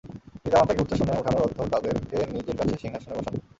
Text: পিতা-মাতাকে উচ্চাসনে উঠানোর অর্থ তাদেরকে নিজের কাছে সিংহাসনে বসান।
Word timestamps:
পিতা-মাতাকে 0.43 0.81
উচ্চাসনে 0.81 1.19
উঠানোর 1.19 1.43
অর্থ 1.43 1.57
তাদেরকে 1.73 2.17
নিজের 2.31 2.55
কাছে 2.59 2.73
সিংহাসনে 2.81 3.15
বসান। 3.17 3.33